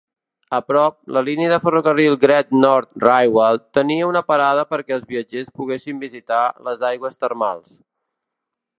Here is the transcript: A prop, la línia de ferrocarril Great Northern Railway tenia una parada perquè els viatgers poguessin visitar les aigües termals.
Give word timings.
A 0.57 0.59
prop, 0.67 0.95
la 1.17 1.21
línia 1.27 1.49
de 1.51 1.59
ferrocarril 1.65 2.15
Great 2.23 2.57
Northern 2.63 3.05
Railway 3.05 3.61
tenia 3.81 4.09
una 4.13 4.25
parada 4.33 4.67
perquè 4.75 4.97
els 4.99 5.07
viatgers 5.15 5.55
poguessin 5.61 6.03
visitar 6.09 6.45
les 6.69 6.87
aigües 6.95 7.25
termals. 7.27 7.81